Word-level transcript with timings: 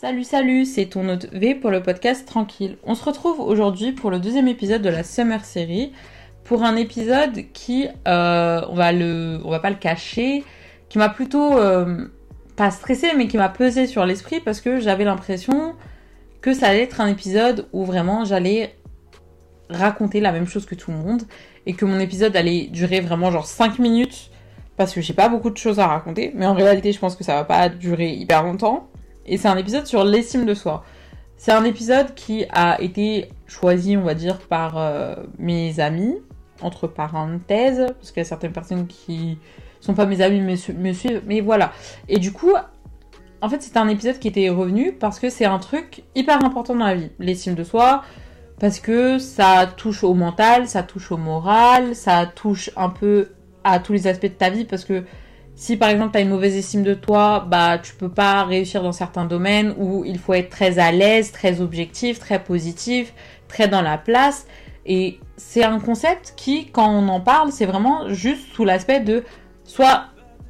Salut, 0.00 0.22
salut, 0.22 0.64
c'est 0.64 0.86
ton 0.86 1.08
hôte 1.08 1.26
V 1.32 1.56
pour 1.56 1.72
le 1.72 1.82
podcast 1.82 2.24
Tranquille. 2.24 2.78
On 2.84 2.94
se 2.94 3.04
retrouve 3.04 3.40
aujourd'hui 3.40 3.90
pour 3.90 4.12
le 4.12 4.20
deuxième 4.20 4.46
épisode 4.46 4.80
de 4.80 4.88
la 4.88 5.02
Summer 5.02 5.44
Série. 5.44 5.92
Pour 6.44 6.62
un 6.62 6.76
épisode 6.76 7.50
qui, 7.52 7.88
euh, 8.06 8.60
on, 8.68 8.76
va 8.76 9.58
pas 9.58 9.70
le 9.70 9.76
cacher, 9.76 10.44
qui 10.88 10.98
m'a 10.98 11.08
plutôt, 11.08 11.58
euh, 11.58 12.06
pas 12.54 12.70
stressé, 12.70 13.08
mais 13.16 13.26
qui 13.26 13.38
m'a 13.38 13.48
pesé 13.48 13.88
sur 13.88 14.06
l'esprit 14.06 14.38
parce 14.38 14.60
que 14.60 14.78
j'avais 14.78 15.02
l'impression 15.02 15.74
que 16.42 16.54
ça 16.54 16.68
allait 16.68 16.84
être 16.84 17.00
un 17.00 17.08
épisode 17.08 17.66
où 17.72 17.84
vraiment 17.84 18.24
j'allais 18.24 18.76
raconter 19.68 20.20
la 20.20 20.30
même 20.30 20.46
chose 20.46 20.64
que 20.64 20.76
tout 20.76 20.92
le 20.92 20.96
monde 20.96 21.22
et 21.66 21.72
que 21.72 21.84
mon 21.84 21.98
épisode 21.98 22.36
allait 22.36 22.68
durer 22.68 23.00
vraiment 23.00 23.32
genre 23.32 23.46
5 23.46 23.80
minutes 23.80 24.30
parce 24.76 24.94
que 24.94 25.00
j'ai 25.00 25.12
pas 25.12 25.28
beaucoup 25.28 25.50
de 25.50 25.56
choses 25.56 25.80
à 25.80 25.88
raconter, 25.88 26.30
mais 26.36 26.46
en 26.46 26.54
réalité 26.54 26.92
je 26.92 27.00
pense 27.00 27.16
que 27.16 27.24
ça 27.24 27.34
va 27.34 27.42
pas 27.42 27.68
durer 27.68 28.10
hyper 28.12 28.44
longtemps. 28.44 28.88
Et 29.28 29.36
c'est 29.36 29.48
un 29.48 29.56
épisode 29.56 29.86
sur 29.86 30.04
l'estime 30.04 30.46
de 30.46 30.54
soi. 30.54 30.84
C'est 31.36 31.52
un 31.52 31.64
épisode 31.64 32.14
qui 32.14 32.44
a 32.50 32.80
été 32.80 33.30
choisi, 33.46 33.96
on 33.96 34.02
va 34.02 34.14
dire, 34.14 34.38
par 34.38 34.76
euh, 34.76 35.14
mes 35.38 35.78
amis, 35.78 36.16
entre 36.62 36.88
parenthèses, 36.88 37.86
parce 37.98 38.10
qu'il 38.10 38.20
y 38.20 38.26
a 38.26 38.28
certaines 38.28 38.52
personnes 38.52 38.86
qui 38.86 39.38
sont 39.80 39.94
pas 39.94 40.06
mes 40.06 40.20
amis, 40.20 40.40
mais 40.40 40.56
me 40.74 40.92
suivent, 40.92 41.22
mais 41.26 41.40
voilà. 41.40 41.72
Et 42.08 42.18
du 42.18 42.32
coup, 42.32 42.52
en 43.40 43.48
fait, 43.48 43.62
c'est 43.62 43.76
un 43.76 43.88
épisode 43.88 44.18
qui 44.18 44.28
était 44.28 44.48
revenu 44.48 44.92
parce 44.92 45.20
que 45.20 45.30
c'est 45.30 45.44
un 45.44 45.58
truc 45.58 46.02
hyper 46.16 46.44
important 46.44 46.74
dans 46.74 46.86
la 46.86 46.96
vie, 46.96 47.10
l'estime 47.20 47.54
de 47.54 47.62
soi, 47.62 48.02
parce 48.58 48.80
que 48.80 49.18
ça 49.18 49.68
touche 49.76 50.02
au 50.02 50.14
mental, 50.14 50.66
ça 50.66 50.82
touche 50.82 51.12
au 51.12 51.16
moral, 51.16 51.94
ça 51.94 52.26
touche 52.26 52.70
un 52.76 52.88
peu 52.88 53.30
à 53.62 53.78
tous 53.78 53.92
les 53.92 54.08
aspects 54.08 54.24
de 54.24 54.28
ta 54.28 54.50
vie, 54.50 54.64
parce 54.64 54.84
que 54.84 55.04
si 55.58 55.76
par 55.76 55.88
exemple 55.88 56.12
tu 56.12 56.18
as 56.18 56.20
une 56.20 56.28
mauvaise 56.28 56.56
estime 56.56 56.84
de 56.84 56.94
toi, 56.94 57.44
bah 57.44 57.78
tu 57.78 57.92
peux 57.96 58.08
pas 58.08 58.44
réussir 58.44 58.80
dans 58.80 58.92
certains 58.92 59.24
domaines 59.24 59.74
où 59.76 60.04
il 60.04 60.16
faut 60.16 60.34
être 60.34 60.50
très 60.50 60.78
à 60.78 60.92
l'aise, 60.92 61.32
très 61.32 61.60
objectif, 61.60 62.20
très 62.20 62.42
positif, 62.42 63.12
très 63.48 63.66
dans 63.66 63.82
la 63.82 63.98
place. 63.98 64.46
Et 64.86 65.18
c'est 65.36 65.64
un 65.64 65.80
concept 65.80 66.34
qui, 66.36 66.66
quand 66.70 66.88
on 66.88 67.08
en 67.08 67.20
parle, 67.20 67.50
c'est 67.50 67.66
vraiment 67.66 68.08
juste 68.08 68.52
sous 68.52 68.64
l'aspect 68.64 69.00
de 69.00 69.24
soit 69.64 70.04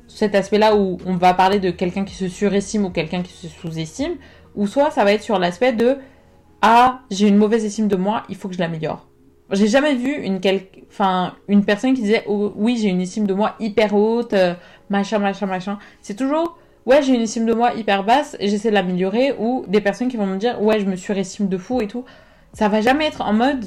cet 0.08 0.34
aspect-là 0.34 0.77
où 0.77 0.98
on 1.06 1.16
va 1.16 1.32
parler 1.32 1.58
de 1.58 1.70
quelqu'un 1.70 2.04
qui 2.04 2.14
se 2.14 2.28
surestime 2.28 2.84
ou 2.84 2.91
quelqu'un 2.91 3.22
qui 3.22 3.32
se 3.32 3.48
sous-estime, 3.48 4.16
ou 4.56 4.66
soit 4.66 4.91
ça 4.91 5.04
va 5.04 5.14
être 5.14 5.22
sur 5.22 5.38
l'aspect 5.38 5.72
de 5.72 5.97
ah 6.60 7.00
j'ai 7.10 7.28
une 7.28 7.38
mauvaise 7.38 7.64
estime 7.64 7.88
de 7.88 7.97
moi, 7.97 8.25
il 8.28 8.36
faut 8.36 8.48
que 8.48 8.54
je 8.54 8.60
l'améliore. 8.60 9.08
J'ai 9.50 9.66
jamais 9.66 9.94
vu 9.94 10.12
une, 10.12 10.41
enfin, 10.91 11.34
une 11.48 11.64
personne 11.64 11.94
qui 11.94 12.02
disait 12.02 12.24
oh, 12.27 12.52
oui 12.56 12.77
j'ai 12.77 12.88
une 12.88 13.00
estime 13.00 13.27
de 13.27 13.32
moi 13.32 13.54
hyper 13.60 13.94
haute, 13.94 14.34
euh, 14.34 14.54
machin, 14.91 15.18
machin, 15.18 15.46
machin. 15.46 15.78
C'est 16.02 16.16
toujours, 16.16 16.58
ouais, 16.84 17.02
j'ai 17.02 17.14
une 17.14 17.22
estime 17.22 17.46
de 17.46 17.54
moi 17.54 17.74
hyper 17.74 18.04
basse 18.04 18.36
et 18.41 18.48
j'essaie 18.48 18.70
de 18.70 18.74
l'améliorer, 18.74 19.34
ou 19.38 19.64
des 19.69 19.80
personnes 19.80 20.08
qui 20.08 20.16
vont 20.16 20.26
me 20.26 20.36
dire, 20.36 20.60
ouais, 20.60 20.80
je 20.80 20.86
me 20.86 20.96
surestime 20.96 21.48
de 21.48 21.58
fou 21.58 21.80
et 21.80 21.86
tout. 21.86 22.04
Ça 22.52 22.69
va 22.69 22.80
jamais 22.80 23.06
être 23.06 23.20
en 23.20 23.32
mode, 23.32 23.64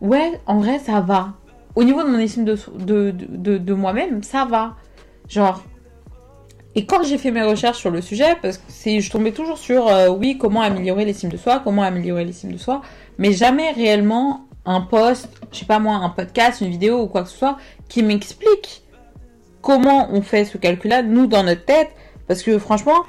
ouais, 0.00 0.40
en 0.46 0.58
vrai, 0.58 0.78
ça 0.78 1.00
va. 1.00 1.34
Au 1.76 1.84
niveau 1.84 2.02
de 2.02 2.08
mon 2.08 2.18
estime 2.18 2.44
de, 2.44 2.56
de, 2.78 3.58
de, 3.58 3.74
moi-même, 3.74 4.22
ça 4.22 4.44
va. 4.44 4.74
Genre, 5.28 5.62
et 6.74 6.86
quand 6.86 7.02
j'ai 7.04 7.18
fait 7.18 7.30
mes 7.30 7.42
recherches 7.42 7.78
sur 7.78 7.90
le 7.90 8.00
sujet, 8.00 8.36
parce 8.42 8.58
que 8.58 8.64
je 9.00 9.10
tombais 9.10 9.32
toujours 9.32 9.58
sur, 9.58 9.86
euh, 9.86 10.08
oui, 10.08 10.36
comment 10.38 10.62
améliorer 10.62 11.04
l'estime 11.04 11.30
de 11.30 11.36
soi, 11.36 11.60
comment 11.62 11.82
améliorer 11.82 12.24
l'estime 12.24 12.52
de 12.52 12.58
soi, 12.58 12.82
mais 13.18 13.32
jamais 13.32 13.70
réellement 13.70 14.46
un 14.64 14.80
post, 14.80 15.28
je 15.52 15.58
sais 15.58 15.64
pas 15.64 15.78
moi, 15.78 15.94
un 15.94 16.10
podcast, 16.10 16.60
une 16.60 16.70
vidéo 16.70 17.02
ou 17.02 17.06
quoi 17.06 17.22
que 17.22 17.28
ce 17.28 17.38
soit, 17.38 17.56
qui 17.88 18.02
m'explique 18.02 18.82
comment 19.62 20.08
on 20.12 20.22
fait 20.22 20.44
ce 20.44 20.58
calcul-là, 20.58 21.02
nous, 21.02 21.26
dans 21.26 21.42
notre 21.42 21.64
tête. 21.64 21.90
Parce 22.28 22.42
que 22.42 22.58
franchement, 22.58 23.04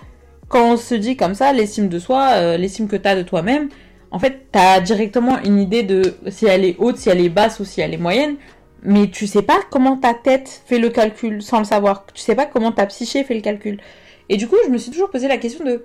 quand 0.48 0.74
on 0.74 0.78
se 0.78 0.96
dit 0.96 1.16
comme 1.16 1.36
ça, 1.36 1.54
l'estime 1.54 1.90
de 1.90 2.00
soi, 2.00 2.30
euh, 2.34 2.58
l'estime 2.58 2.88
que 2.88 2.96
tu 2.96 3.08
as 3.08 3.16
de 3.16 3.22
toi-même, 3.22 3.70
en 4.12 4.20
fait, 4.20 4.48
tu 4.52 4.60
as 4.60 4.82
directement 4.82 5.40
une 5.40 5.60
idée 5.60 5.84
de 5.84 6.16
si 6.30 6.46
elle 6.46 6.66
est 6.66 6.76
haute, 6.80 6.98
si 6.98 7.10
elle 7.10 7.22
est 7.22 7.30
basse 7.30 7.60
ou 7.60 7.66
si 7.66 7.82
elle 7.82 7.94
est 7.94 7.98
moyenne. 7.98 8.36
Mais 8.84 9.08
tu 9.08 9.28
sais 9.28 9.44
pas 9.44 9.60
comment 9.70 9.96
ta 9.96 10.14
tête 10.14 10.64
fait 10.66 10.80
le 10.80 10.90
calcul 10.90 11.42
sans 11.42 11.60
le 11.60 11.66
savoir. 11.66 12.06
Tu 12.14 12.22
sais 12.22 12.36
pas 12.36 12.46
comment 12.46 12.72
ta 12.72 12.86
psyché 12.88 13.24
fait 13.24 13.36
le 13.36 13.42
calcul. 13.42 13.80
Et 14.28 14.38
du 14.38 14.48
coup, 14.48 14.56
je 14.66 14.70
me 14.70 14.78
suis 14.78 14.92
toujours 14.92 15.10
posé 15.10 15.28
la 15.28 15.38
question 15.38 15.64
de, 15.64 15.84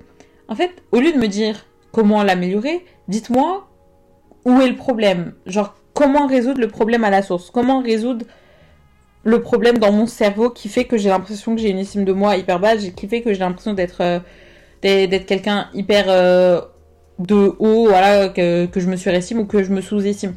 en 0.48 0.54
fait, 0.54 0.70
au 0.92 1.00
lieu 1.00 1.12
de 1.12 1.18
me 1.18 1.28
dire 1.28 1.66
comment 1.92 2.22
l'améliorer, 2.22 2.84
dites-moi 3.08 3.68
où 4.46 4.60
est 4.62 4.68
le 4.68 4.76
problème? 4.76 5.34
Genre, 5.44 5.74
comment 5.92 6.26
résoudre 6.26 6.60
le 6.60 6.68
problème 6.68 7.04
à 7.04 7.10
la 7.10 7.20
source? 7.20 7.50
Comment 7.50 7.82
résoudre 7.82 8.24
le 9.24 9.42
problème 9.42 9.78
dans 9.78 9.90
mon 9.90 10.06
cerveau 10.06 10.50
qui 10.50 10.68
fait 10.68 10.84
que 10.84 10.96
j'ai 10.96 11.08
l'impression 11.08 11.56
que 11.56 11.60
j'ai 11.60 11.70
une 11.70 11.78
estime 11.78 12.04
de 12.04 12.12
moi 12.12 12.36
hyper 12.36 12.60
basse, 12.60 12.84
qui 12.96 13.08
fait 13.08 13.22
que 13.22 13.32
j'ai 13.32 13.40
l'impression 13.40 13.74
d'être 13.74 14.00
euh, 14.00 14.20
quelqu'un 14.80 15.68
hyper 15.74 16.04
euh, 16.08 16.60
de 17.18 17.54
haut, 17.58 17.88
voilà, 17.88 18.28
que, 18.28 18.66
que 18.66 18.78
je 18.78 18.88
me 18.88 18.96
surestime 18.96 19.40
ou 19.40 19.46
que 19.46 19.64
je 19.64 19.72
me 19.72 19.80
sous-estime? 19.80 20.34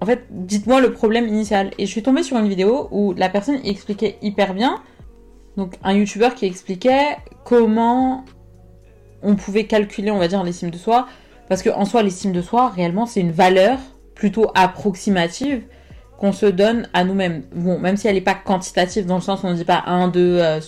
En 0.00 0.06
fait, 0.06 0.24
dites-moi 0.30 0.80
le 0.80 0.92
problème 0.92 1.26
initial. 1.26 1.72
Et 1.78 1.86
je 1.86 1.90
suis 1.90 2.02
tombée 2.02 2.22
sur 2.22 2.38
une 2.38 2.48
vidéo 2.48 2.86
où 2.92 3.12
la 3.14 3.28
personne 3.28 3.58
expliquait 3.64 4.18
hyper 4.22 4.54
bien, 4.54 4.80
donc 5.56 5.74
un 5.82 5.94
youtubeur 5.94 6.36
qui 6.36 6.46
expliquait 6.46 7.16
comment 7.44 8.24
on 9.22 9.34
pouvait 9.34 9.64
calculer, 9.64 10.12
on 10.12 10.18
va 10.18 10.28
dire, 10.28 10.44
l'estime 10.44 10.70
de 10.70 10.78
soi, 10.78 11.08
parce 11.48 11.62
qu'en 11.62 11.84
soi, 11.84 12.02
l'estime 12.02 12.32
de 12.32 12.42
soi, 12.42 12.68
réellement, 12.68 13.06
c'est 13.06 13.20
une 13.20 13.32
valeur 13.32 13.78
plutôt 14.14 14.50
approximative 14.54 15.62
qu'on 16.18 16.32
se 16.32 16.46
donne 16.46 16.88
à 16.92 17.04
nous-mêmes. 17.04 17.42
Bon, 17.54 17.78
même 17.78 17.96
si 17.96 18.08
elle 18.08 18.14
n'est 18.14 18.20
pas 18.20 18.34
quantitative 18.34 19.06
dans 19.06 19.16
le 19.16 19.20
sens 19.22 19.42
où 19.42 19.46
on 19.46 19.50
ne 19.50 19.56
dit 19.56 19.64
pas 19.64 19.82
1, 19.86 20.08
2, 20.08 20.60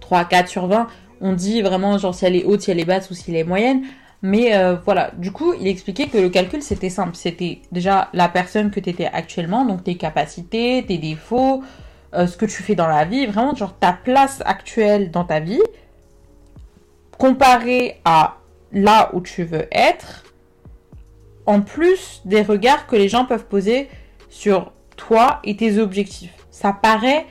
3, 0.00 0.24
4 0.24 0.48
sur 0.48 0.66
20, 0.66 0.88
on 1.20 1.32
dit 1.32 1.62
vraiment 1.62 1.96
genre 1.98 2.14
si 2.14 2.24
elle 2.26 2.36
est 2.36 2.44
haute, 2.44 2.62
si 2.62 2.70
elle 2.70 2.80
est 2.80 2.84
basse 2.84 3.10
ou 3.10 3.14
si 3.14 3.30
elle 3.30 3.36
est 3.36 3.44
moyenne. 3.44 3.84
Mais 4.22 4.56
euh, 4.56 4.76
voilà, 4.84 5.12
du 5.16 5.30
coup, 5.30 5.54
il 5.60 5.68
expliquait 5.68 6.08
que 6.08 6.18
le 6.18 6.28
calcul 6.28 6.62
c'était 6.62 6.90
simple. 6.90 7.14
C'était 7.14 7.60
déjà 7.70 8.08
la 8.12 8.28
personne 8.28 8.70
que 8.70 8.80
tu 8.80 8.90
étais 8.90 9.06
actuellement, 9.06 9.64
donc 9.64 9.84
tes 9.84 9.96
capacités, 9.96 10.84
tes 10.86 10.98
défauts, 10.98 11.62
euh, 12.14 12.26
ce 12.26 12.36
que 12.36 12.46
tu 12.46 12.62
fais 12.62 12.74
dans 12.74 12.88
la 12.88 13.04
vie, 13.04 13.26
vraiment 13.26 13.54
genre 13.54 13.78
ta 13.78 13.92
place 13.92 14.42
actuelle 14.44 15.10
dans 15.10 15.24
ta 15.24 15.40
vie, 15.40 15.62
comparé 17.18 18.00
à 18.04 18.38
là 18.76 19.10
où 19.14 19.20
tu 19.22 19.42
veux 19.42 19.66
être, 19.72 20.22
en 21.46 21.62
plus 21.62 22.20
des 22.26 22.42
regards 22.42 22.86
que 22.86 22.94
les 22.94 23.08
gens 23.08 23.24
peuvent 23.24 23.46
poser 23.46 23.88
sur 24.28 24.72
toi 24.96 25.40
et 25.44 25.56
tes 25.56 25.78
objectifs. 25.78 26.34
Ça 26.50 26.72
paraît 26.72 27.26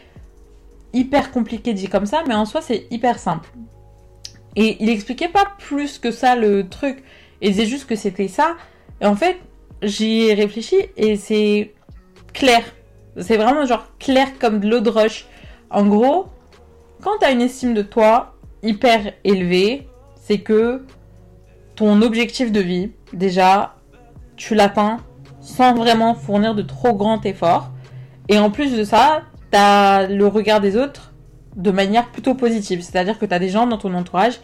hyper 0.91 1.31
compliqué 1.31 1.73
dit 1.73 1.87
comme 1.87 2.07
ça, 2.07 2.23
mais 2.27 2.33
en 2.33 2.45
soi 2.45 2.61
c'est 2.61 2.87
hyper 2.89 3.19
simple. 3.19 3.47
Et 4.55 4.77
il 4.79 4.89
expliquait 4.89 5.29
pas 5.29 5.45
plus 5.59 5.99
que 5.99 6.11
ça 6.11 6.35
le 6.35 6.67
truc. 6.67 7.03
Il 7.41 7.51
disait 7.51 7.65
juste 7.65 7.87
que 7.87 7.95
c'était 7.95 8.29
ça. 8.29 8.55
Et 9.01 9.05
en 9.05 9.15
fait, 9.15 9.37
j'y 9.83 10.27
ai 10.27 10.33
réfléchi 10.33 10.77
et 10.97 11.15
c'est 11.15 11.73
clair. 12.33 12.63
C'est 13.17 13.37
vraiment 13.37 13.65
genre 13.65 13.85
clair 13.99 14.29
comme 14.39 14.61
de 14.61 14.69
l'eau 14.69 14.79
de 14.79 14.89
roche. 14.89 15.27
En 15.69 15.85
gros, 15.85 16.27
quand 17.03 17.17
tu 17.19 17.25
as 17.25 17.31
une 17.31 17.41
estime 17.41 17.73
de 17.73 17.81
toi 17.81 18.35
hyper 18.63 19.13
élevée, 19.23 19.87
c'est 20.15 20.39
que 20.39 20.85
ton 21.75 22.01
objectif 22.01 22.51
de 22.51 22.59
vie, 22.61 22.91
déjà, 23.13 23.75
tu 24.37 24.55
l'atteins 24.55 24.97
sans 25.41 25.75
vraiment 25.75 26.15
fournir 26.15 26.55
de 26.55 26.61
trop 26.61 26.93
grands 26.93 27.21
efforts. 27.21 27.71
Et 28.29 28.39
en 28.39 28.49
plus 28.49 28.75
de 28.75 28.83
ça, 28.83 29.23
tu 29.51 29.57
as 29.57 30.07
le 30.07 30.25
regard 30.27 30.61
des 30.61 30.75
autres 30.75 31.13
de 31.55 31.71
manière 31.71 32.07
plutôt 32.07 32.33
positive. 32.33 32.81
C'est-à-dire 32.81 33.19
que 33.19 33.25
tu 33.25 33.33
as 33.33 33.39
des 33.39 33.49
gens 33.49 33.67
dans 33.67 33.77
ton 33.77 33.93
entourage 33.93 34.39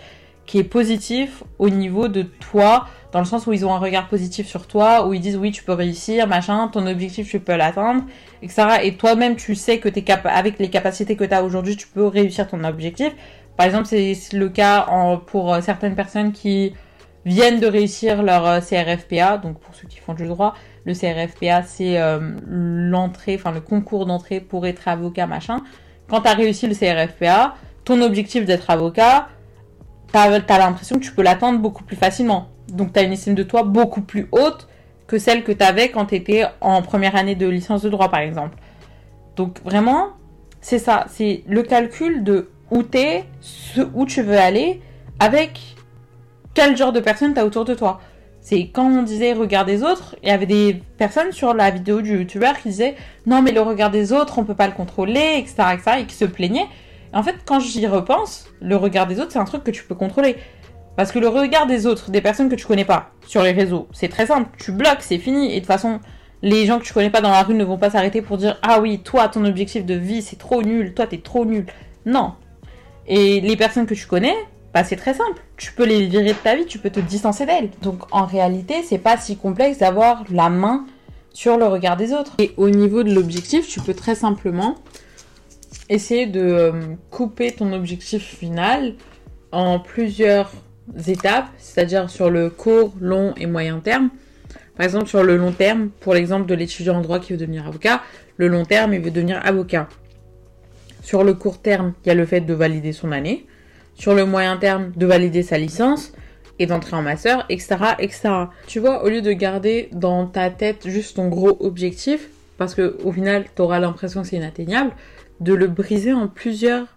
qui 0.45 0.57
est 0.57 0.63
positif 0.63 1.43
au 1.59 1.69
niveau 1.69 2.07
de 2.07 2.23
toi, 2.23 2.87
dans 3.11 3.19
le 3.19 3.25
sens 3.25 3.47
où 3.47 3.53
ils 3.53 3.65
ont 3.65 3.73
un 3.73 3.79
regard 3.79 4.07
positif 4.07 4.47
sur 4.47 4.67
toi, 4.67 5.07
où 5.07 5.13
ils 5.13 5.21
disent 5.21 5.37
oui, 5.37 5.51
tu 5.51 5.63
peux 5.63 5.73
réussir, 5.73 6.27
machin, 6.27 6.67
ton 6.67 6.85
objectif, 6.87 7.29
tu 7.29 7.39
peux 7.39 7.55
l'atteindre, 7.55 8.03
etc. 8.41 8.67
Et 8.83 8.95
toi-même, 8.95 9.35
tu 9.35 9.55
sais 9.55 9.79
que 9.79 9.87
es 9.87 10.05
avec 10.25 10.59
les 10.59 10.69
capacités 10.69 11.15
que 11.15 11.23
tu 11.23 11.33
as 11.33 11.43
aujourd'hui, 11.43 11.77
tu 11.77 11.87
peux 11.87 12.05
réussir 12.05 12.47
ton 12.47 12.63
objectif. 12.63 13.13
Par 13.55 13.65
exemple, 13.65 13.85
c'est 13.85 14.15
le 14.33 14.49
cas 14.49 14.85
pour 15.27 15.55
certaines 15.61 15.95
personnes 15.95 16.31
qui 16.31 16.73
viennent 17.25 17.59
de 17.59 17.67
réussir 17.67 18.23
leur 18.23 18.45
euh, 18.47 18.59
CRFPA, 18.59 19.37
donc 19.37 19.59
pour 19.59 19.75
ceux 19.75 19.87
qui 19.87 19.99
font 19.99 20.13
du 20.13 20.27
droit, 20.27 20.55
le 20.85 20.93
CRFPA, 20.93 21.63
c'est 21.63 21.99
euh, 21.99 22.19
l'entrée, 22.47 23.35
enfin 23.35 23.51
le 23.51 23.61
concours 23.61 24.05
d'entrée 24.05 24.39
pour 24.39 24.65
être 24.65 24.87
avocat, 24.87 25.27
machin. 25.27 25.61
Quand 26.09 26.21
tu 26.21 26.27
as 26.27 26.33
réussi 26.33 26.67
le 26.67 26.75
CRFPA, 26.75 27.55
ton 27.85 28.01
objectif 28.01 28.45
d'être 28.45 28.69
avocat, 28.69 29.27
tu 30.11 30.17
as, 30.17 30.57
l'impression 30.57 30.97
que 30.97 31.03
tu 31.03 31.11
peux 31.11 31.21
l'atteindre 31.21 31.59
beaucoup 31.59 31.83
plus 31.83 31.95
facilement. 31.95 32.49
Donc 32.69 32.93
tu 32.93 32.99
as 32.99 33.03
une 33.03 33.13
estime 33.13 33.35
de 33.35 33.43
toi 33.43 33.63
beaucoup 33.63 34.01
plus 34.01 34.27
haute 34.31 34.67
que 35.07 35.17
celle 35.17 35.43
que 35.43 35.51
tu 35.51 35.63
avais 35.63 35.89
quand 35.89 36.07
tu 36.07 36.15
étais 36.15 36.45
en 36.59 36.81
première 36.81 37.15
année 37.15 37.35
de 37.35 37.47
licence 37.47 37.81
de 37.81 37.89
droit, 37.89 38.09
par 38.09 38.21
exemple. 38.21 38.57
Donc 39.35 39.61
vraiment, 39.63 40.09
c'est 40.61 40.79
ça, 40.79 41.05
c'est 41.09 41.43
le 41.47 41.63
calcul 41.63 42.23
de 42.23 42.49
où 42.71 42.83
tu 42.83 42.97
es, 42.97 43.25
où 43.93 44.05
tu 44.05 44.21
veux 44.21 44.37
aller, 44.37 44.81
avec 45.19 45.75
quel 46.53 46.75
genre 46.77 46.91
de 46.91 46.99
personne 46.99 47.33
tu 47.33 47.39
as 47.39 47.45
autour 47.45 47.65
de 47.65 47.73
toi. 47.73 48.01
C'est 48.41 48.69
quand 48.73 48.85
on 48.85 49.03
disait 49.03 49.33
regard 49.33 49.65
des 49.65 49.83
autres, 49.83 50.15
il 50.23 50.29
y 50.29 50.31
avait 50.31 50.47
des 50.47 50.81
personnes 50.97 51.31
sur 51.31 51.53
la 51.53 51.69
vidéo 51.69 52.01
du 52.01 52.17
youtubeur 52.17 52.57
qui 52.57 52.69
disaient 52.69 52.95
non 53.27 53.41
mais 53.41 53.51
le 53.51 53.61
regard 53.61 53.91
des 53.91 54.13
autres 54.13 54.39
on 54.39 54.43
peut 54.43 54.55
pas 54.55 54.67
le 54.67 54.73
contrôler, 54.73 55.35
etc. 55.37 55.55
etc. 55.73 55.91
et 55.99 56.05
qui 56.05 56.15
se 56.15 56.25
plaignaient. 56.25 56.67
en 57.13 57.21
fait 57.21 57.35
quand 57.45 57.59
j'y 57.59 57.85
repense, 57.85 58.47
le 58.59 58.75
regard 58.75 59.05
des 59.05 59.19
autres 59.19 59.31
c'est 59.31 59.39
un 59.39 59.45
truc 59.45 59.63
que 59.63 59.71
tu 59.71 59.83
peux 59.83 59.95
contrôler. 59.95 60.37
Parce 60.95 61.11
que 61.11 61.19
le 61.19 61.29
regard 61.29 61.67
des 61.67 61.85
autres, 61.87 62.11
des 62.11 62.21
personnes 62.21 62.49
que 62.49 62.55
tu 62.55 62.65
connais 62.65 62.85
pas 62.85 63.11
sur 63.25 63.43
les 63.43 63.51
réseaux, 63.51 63.87
c'est 63.93 64.09
très 64.09 64.27
simple. 64.27 64.49
Tu 64.57 64.71
bloques, 64.71 65.01
c'est 65.01 65.17
fini. 65.17 65.51
Et 65.51 65.55
de 65.55 65.59
toute 65.59 65.67
façon, 65.67 65.99
les 66.41 66.65
gens 66.65 66.79
que 66.79 66.83
tu 66.83 66.93
connais 66.93 67.09
pas 67.09 67.21
dans 67.21 67.31
la 67.31 67.43
rue 67.43 67.53
ne 67.53 67.63
vont 67.63 67.77
pas 67.77 67.89
s'arrêter 67.89 68.21
pour 68.21 68.37
dire 68.37 68.59
Ah 68.61 68.79
oui, 68.81 68.99
toi, 68.99 69.27
ton 69.29 69.45
objectif 69.45 69.85
de 69.85 69.93
vie, 69.93 70.21
c'est 70.21 70.37
trop 70.37 70.61
nul. 70.61 70.93
Toi, 70.93 71.07
t'es 71.07 71.19
trop 71.19 71.45
nul. 71.45 71.65
Non. 72.05 72.33
Et 73.07 73.41
les 73.41 73.55
personnes 73.55 73.85
que 73.85 73.93
tu 73.93 74.05
connais, 74.05 74.35
bah, 74.73 74.83
c'est 74.83 74.95
très 74.95 75.13
simple. 75.13 75.41
Tu 75.57 75.73
peux 75.73 75.85
les 75.85 76.07
virer 76.07 76.33
de 76.33 76.37
ta 76.37 76.55
vie, 76.55 76.65
tu 76.65 76.79
peux 76.79 76.89
te 76.89 76.99
distancer 76.99 77.45
d'elles. 77.45 77.69
Donc 77.81 78.03
en 78.11 78.25
réalité, 78.25 78.83
c'est 78.83 78.97
pas 78.97 79.17
si 79.17 79.37
complexe 79.37 79.79
d'avoir 79.79 80.23
la 80.29 80.49
main 80.49 80.85
sur 81.33 81.57
le 81.57 81.65
regard 81.65 81.97
des 81.97 82.13
autres. 82.13 82.33
Et 82.39 82.53
au 82.57 82.69
niveau 82.69 83.03
de 83.03 83.13
l'objectif, 83.13 83.67
tu 83.67 83.81
peux 83.81 83.93
très 83.93 84.15
simplement 84.15 84.75
essayer 85.89 86.25
de 86.25 86.41
euh, 86.41 86.71
couper 87.09 87.51
ton 87.51 87.73
objectif 87.73 88.23
final 88.23 88.95
en 89.51 89.79
plusieurs 89.79 90.51
étapes, 91.07 91.47
c'est-à-dire 91.57 92.09
sur 92.09 92.29
le 92.29 92.49
court, 92.49 92.93
long 92.99 93.33
et 93.37 93.45
moyen 93.45 93.79
terme. 93.79 94.09
Par 94.77 94.85
exemple, 94.85 95.07
sur 95.07 95.23
le 95.23 95.35
long 95.35 95.51
terme, 95.51 95.89
pour 95.99 96.13
l'exemple 96.13 96.45
de 96.45 96.55
l'étudiant 96.55 96.97
en 96.97 97.01
droit 97.01 97.19
qui 97.19 97.33
veut 97.33 97.37
devenir 97.37 97.67
avocat, 97.67 98.01
le 98.37 98.47
long 98.47 98.63
terme, 98.63 98.93
il 98.93 99.01
veut 99.01 99.11
devenir 99.11 99.41
avocat. 99.45 99.89
Sur 101.03 101.23
le 101.23 101.33
court 101.33 101.61
terme, 101.61 101.93
il 102.05 102.07
y 102.07 102.11
a 102.11 102.15
le 102.15 102.25
fait 102.25 102.41
de 102.41 102.53
valider 102.53 102.93
son 102.93 103.11
année. 103.11 103.45
Sur 103.95 104.13
le 104.13 104.25
moyen 104.25 104.57
terme, 104.57 104.91
de 104.95 105.05
valider 105.05 105.43
sa 105.43 105.57
licence 105.57 106.13
et 106.59 106.65
d'entrer 106.65 106.95
en 106.95 107.01
master, 107.01 107.45
etc., 107.49 107.77
etc. 107.99 108.29
Tu 108.67 108.79
vois, 108.79 109.03
au 109.03 109.09
lieu 109.09 109.21
de 109.21 109.31
garder 109.31 109.89
dans 109.91 110.27
ta 110.27 110.49
tête 110.49 110.87
juste 110.87 111.15
ton 111.15 111.27
gros 111.27 111.57
objectif, 111.59 112.29
parce 112.57 112.75
que 112.75 112.97
au 113.03 113.11
final, 113.11 113.45
tu 113.55 113.61
auras 113.61 113.79
l'impression 113.79 114.21
que 114.21 114.27
c'est 114.27 114.37
inatteignable, 114.37 114.91
de 115.39 115.53
le 115.53 115.67
briser 115.67 116.13
en 116.13 116.27
plusieurs 116.27 116.87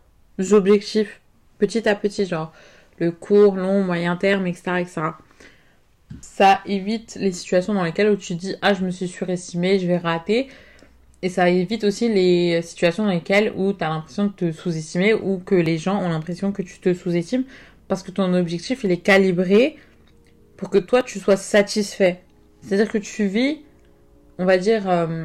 objectifs, 0.52 1.20
petit 1.58 1.88
à 1.88 1.94
petit, 1.94 2.26
genre 2.26 2.52
le 2.98 3.10
court, 3.10 3.56
long, 3.56 3.82
moyen 3.82 4.16
terme, 4.16 4.46
etc., 4.46 4.62
etc. 4.80 5.00
Ça 6.20 6.60
évite 6.66 7.16
les 7.20 7.32
situations 7.32 7.74
dans 7.74 7.82
lesquelles 7.82 8.10
où 8.10 8.16
tu 8.16 8.34
dis 8.34 8.54
ah 8.62 8.74
je 8.74 8.84
me 8.84 8.90
suis 8.90 9.08
surestimé, 9.08 9.78
je 9.78 9.86
vais 9.86 9.96
rater. 9.96 10.48
Et 11.24 11.30
ça 11.30 11.48
évite 11.48 11.84
aussi 11.84 12.10
les 12.12 12.60
situations 12.60 13.06
dans 13.06 13.10
lesquelles 13.10 13.50
où 13.56 13.72
tu 13.72 13.82
as 13.82 13.88
l'impression 13.88 14.26
de 14.26 14.32
te 14.32 14.52
sous-estimer 14.52 15.14
ou 15.14 15.38
que 15.38 15.54
les 15.54 15.78
gens 15.78 15.98
ont 16.02 16.10
l'impression 16.10 16.52
que 16.52 16.60
tu 16.60 16.78
te 16.80 16.92
sous-estimes 16.92 17.44
parce 17.88 18.02
que 18.02 18.10
ton 18.10 18.34
objectif 18.34 18.84
il 18.84 18.90
est 18.90 18.98
calibré 18.98 19.78
pour 20.58 20.68
que 20.68 20.76
toi 20.76 21.02
tu 21.02 21.18
sois 21.18 21.38
satisfait. 21.38 22.20
C'est-à-dire 22.60 22.92
que 22.92 22.98
tu 22.98 23.24
vis, 23.24 23.60
on 24.36 24.44
va 24.44 24.58
dire, 24.58 24.86
euh, 24.86 25.24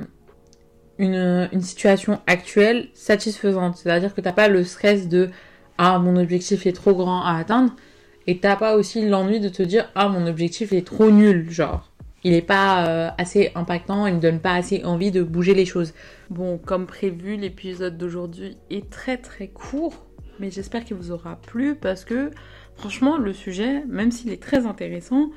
une, 1.00 1.50
une, 1.51 1.62
situation 1.62 2.22
actuelle 2.28 2.88
satisfaisante. 2.94 3.75
C'est-à-dire 3.75 4.16
que 4.16 4.22
t'as 4.22 4.31
pas 4.31 4.48
le 4.48 4.63
stress 4.63 5.10
de 5.10 5.30
ah 5.78 6.00
mon 6.00 6.16
objectif 6.16 6.66
est 6.66 6.72
trop 6.72 6.96
grand 6.96 7.25
à 7.25 7.34
atteindre 7.34 7.75
et 8.25 8.40
t'as 8.40 8.56
pas 8.56 8.78
aussi 8.78 9.06
l'ennui 9.06 9.42
de 9.42 9.50
te 9.50 9.63
dire 9.63 9.92
ah 9.96 10.07
mon 10.07 10.28
objectif 10.28 10.72
est 10.72 10.88
trop 10.88 11.12
nul 11.12 11.50
genre 11.50 11.88
il 12.24 12.31
n'est 12.31 12.42
pas 12.42 12.88
euh, 12.88 13.10
assez 13.18 13.51
impactant, 13.56 14.06
il 14.07 14.16
me 14.16 14.19
donne 14.19 14.39
pas 14.39 14.54
assez 14.54 14.83
envie 14.83 15.12
de 15.12 15.24
bouger 15.24 15.54
les 15.54 15.66
choses. 15.66 15.94
Bon, 16.30 16.57
comme 16.57 16.86
prévu, 16.86 17.38
l'épisode 17.38 17.98
d'aujourd'hui 17.98 18.57
est 18.69 18.89
très 18.89 19.18
très 19.18 19.48
court, 19.48 20.06
mais 20.39 20.51
j'espère 20.51 20.83
qu'il 20.83 20.98
vous 20.98 21.12
aura 21.12 21.38
plu 21.38 21.75
parce 21.75 22.06
que 22.06 22.31
franchement, 22.75 23.18
le 23.18 23.33
sujet, 23.33 23.86
même 23.88 24.12
s'il 24.12 24.31
est 24.31 24.42
très 24.42 24.66
intéressant, 24.66 25.30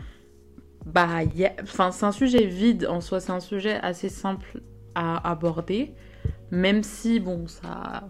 bah, 0.86 1.20
enfin, 1.62 1.92
c'est 1.92 2.06
un 2.06 2.12
sujet 2.12 2.46
vide 2.46 2.86
en 2.86 3.00
soi, 3.00 3.20
c'est 3.20 3.32
un 3.32 3.40
sujet 3.40 3.78
assez 3.82 4.08
simple 4.08 4.60
à 4.94 5.30
aborder, 5.30 5.92
même 6.50 6.82
si, 6.82 7.20
bon, 7.20 7.46
ça. 7.46 8.08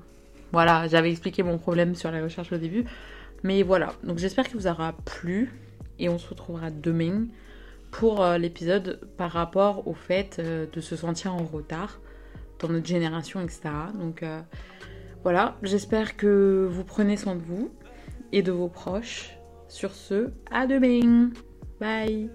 Voilà, 0.52 0.86
j'avais 0.86 1.10
expliqué 1.10 1.42
mon 1.42 1.56
problème 1.56 1.94
sur 1.94 2.10
la 2.10 2.22
recherche 2.22 2.52
au 2.52 2.58
début, 2.58 2.84
mais 3.42 3.62
voilà, 3.62 3.94
donc 4.04 4.18
j'espère 4.18 4.46
qu'il 4.46 4.56
vous 4.56 4.66
aura 4.66 4.92
plu 4.92 5.50
et 5.98 6.10
on 6.10 6.18
se 6.18 6.28
retrouvera 6.28 6.70
demain 6.70 7.26
pour 7.92 8.24
euh, 8.24 8.38
l'épisode 8.38 8.98
par 9.16 9.30
rapport 9.30 9.86
au 9.86 9.94
fait 9.94 10.38
euh, 10.40 10.66
de 10.72 10.80
se 10.80 10.96
sentir 10.96 11.34
en 11.34 11.44
retard 11.44 12.00
dans 12.58 12.68
notre 12.68 12.86
génération, 12.86 13.40
etc. 13.40 13.70
Donc 13.94 14.24
euh, 14.24 14.40
voilà, 15.22 15.56
j'espère 15.62 16.16
que 16.16 16.66
vous 16.68 16.82
prenez 16.82 17.16
soin 17.16 17.36
de 17.36 17.42
vous 17.42 17.70
et 18.32 18.42
de 18.42 18.50
vos 18.50 18.68
proches. 18.68 19.36
Sur 19.68 19.92
ce, 19.92 20.30
à 20.50 20.66
demain. 20.66 21.30
Bye 21.80 22.28